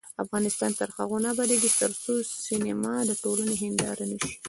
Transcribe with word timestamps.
افغانستان 0.23 0.71
تر 0.79 0.89
هغو 0.97 1.17
نه 1.23 1.27
ابادیږي، 1.33 1.71
ترڅو 1.81 2.13
سینما 2.45 2.93
د 3.09 3.11
ټولنې 3.23 3.55
هنداره 3.63 4.03
نشي. 4.11 4.33